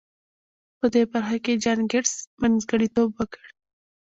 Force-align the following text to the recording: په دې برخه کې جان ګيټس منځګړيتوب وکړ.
په 0.79 0.85
دې 0.93 1.03
برخه 1.11 1.37
کې 1.43 1.59
جان 1.63 1.79
ګيټس 1.91 2.13
منځګړيتوب 2.41 3.09
وکړ. 3.15 3.43